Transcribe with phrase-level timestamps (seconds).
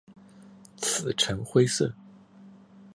[0.77, 1.93] 刺呈灰色。